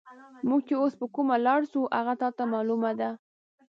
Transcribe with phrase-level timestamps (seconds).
[0.47, 3.09] موږ چې اوس پر کومه لار ځو، هغه تا ته معلومه ده؟